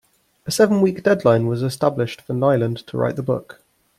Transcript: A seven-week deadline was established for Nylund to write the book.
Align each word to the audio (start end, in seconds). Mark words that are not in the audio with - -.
A 0.47 0.51
seven-week 0.51 1.03
deadline 1.03 1.45
was 1.45 1.61
established 1.61 2.21
for 2.21 2.33
Nylund 2.33 2.83
to 2.87 2.97
write 2.97 3.17
the 3.17 3.21
book. 3.21 3.61